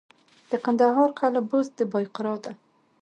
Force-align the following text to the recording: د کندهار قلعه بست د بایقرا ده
د 0.49 0.51
کندهار 0.65 1.09
قلعه 1.19 1.41
بست 1.49 1.71
د 1.79 1.81
بایقرا 1.91 2.35
ده 2.43 2.51